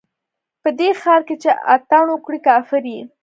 [0.61, 3.01] په دې ښار کښې چې اتڼ وکړې، کافر يې